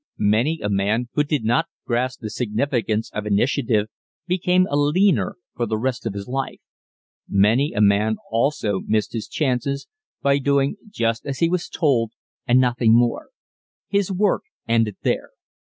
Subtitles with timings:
[0.17, 3.85] Many a man who did not grasp the significance of initiative
[4.25, 6.59] became a "leaner" for the rest of his life.
[7.29, 9.87] Many a man also missed his chances
[10.23, 12.13] by doing just as he was told
[12.47, 13.29] and nothing more.
[13.89, 15.33] His work ended there.